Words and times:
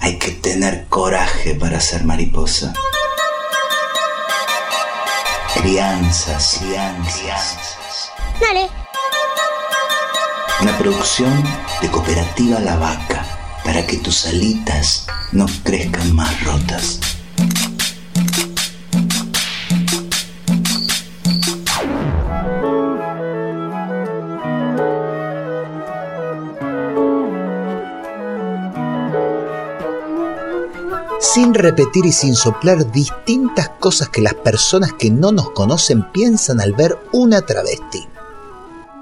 hay 0.00 0.18
que 0.18 0.30
tener 0.32 0.86
coraje 0.88 1.54
para 1.54 1.80
ser 1.80 2.04
mariposa. 2.04 2.72
Crianzas, 5.54 6.58
crianzas. 6.60 8.10
Dale. 8.40 8.68
Una 10.60 10.76
producción 10.78 11.42
de 11.80 11.90
Cooperativa 11.90 12.60
La 12.60 12.76
Vaca 12.76 13.24
para 13.64 13.86
que 13.86 13.96
tus 13.98 14.26
alitas 14.26 15.06
no 15.32 15.46
crezcan 15.64 16.14
más 16.14 16.44
rotas. 16.44 17.00
Sin 31.32 31.54
repetir 31.54 32.06
y 32.06 32.12
sin 32.12 32.36
soplar 32.36 32.90
distintas 32.92 33.68
cosas 33.80 34.08
que 34.10 34.20
las 34.20 34.34
personas 34.34 34.92
que 34.92 35.10
no 35.10 35.32
nos 35.32 35.50
conocen 35.50 36.10
piensan 36.12 36.60
al 36.60 36.72
ver 36.72 36.98
una 37.12 37.42
travesti. 37.42 38.06